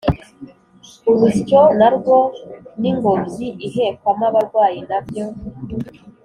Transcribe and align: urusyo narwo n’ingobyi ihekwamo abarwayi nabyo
urusyo 1.11 1.59
narwo 1.79 2.17
n’ingobyi 2.79 3.47
ihekwamo 3.67 4.25
abarwayi 4.29 4.79
nabyo 4.89 5.25